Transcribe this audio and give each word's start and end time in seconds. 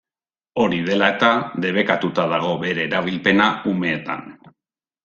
Hori 0.63 0.79
dela 0.87 1.09
eta, 1.15 1.29
debekatuta 1.67 2.27
dago 2.35 2.57
bere 2.67 2.87
erabilpena 2.89 3.53
umeetan. 3.75 4.27